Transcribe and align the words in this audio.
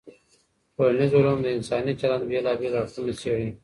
ټولنیز 0.75 1.11
علوم 1.17 1.39
د 1.43 1.47
انساني 1.57 1.93
چلند 2.01 2.23
بېلابېل 2.29 2.73
اړخونه 2.81 3.11
څېړي. 3.19 3.49